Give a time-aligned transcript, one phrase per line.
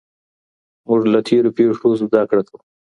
[0.87, 2.59] موږ له تېرو پېښو زده کړه کوو.